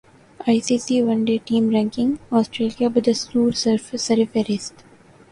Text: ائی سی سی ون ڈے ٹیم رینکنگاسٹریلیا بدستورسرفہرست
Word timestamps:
ائی 0.47 0.59
سی 0.67 0.75
سی 0.85 0.95
ون 1.07 1.19
ڈے 1.27 1.35
ٹیم 1.47 1.63
رینکنگاسٹریلیا 1.75 2.87
بدستورسرفہرست 2.95 4.75